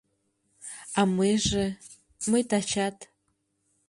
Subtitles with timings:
[0.99, 1.65] А мыйже,
[2.31, 2.97] мый тачат